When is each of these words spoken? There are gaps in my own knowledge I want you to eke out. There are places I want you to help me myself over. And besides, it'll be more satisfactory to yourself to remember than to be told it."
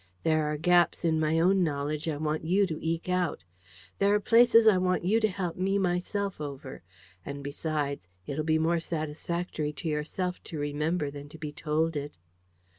There 0.23 0.45
are 0.51 0.57
gaps 0.57 1.05
in 1.05 1.19
my 1.19 1.39
own 1.39 1.63
knowledge 1.63 2.09
I 2.09 2.17
want 2.17 2.43
you 2.43 2.65
to 2.65 2.79
eke 2.83 3.07
out. 3.07 3.43
There 3.99 4.15
are 4.15 4.19
places 4.19 4.65
I 4.65 4.79
want 4.79 5.05
you 5.05 5.19
to 5.19 5.27
help 5.27 5.57
me 5.57 5.77
myself 5.77 6.41
over. 6.41 6.81
And 7.23 7.43
besides, 7.43 8.07
it'll 8.25 8.43
be 8.43 8.57
more 8.57 8.79
satisfactory 8.79 9.71
to 9.73 9.87
yourself 9.87 10.43
to 10.45 10.57
remember 10.57 11.11
than 11.11 11.29
to 11.29 11.37
be 11.37 11.51
told 11.51 11.95
it." 11.95 12.17